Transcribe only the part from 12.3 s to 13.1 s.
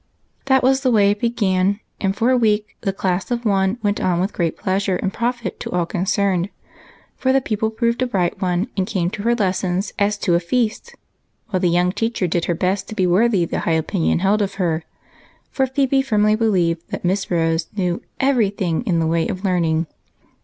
her best to be